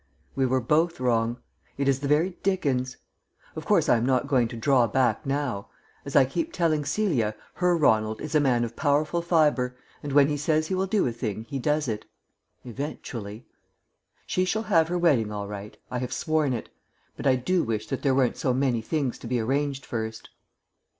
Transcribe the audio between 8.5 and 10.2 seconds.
of powerful fibre, and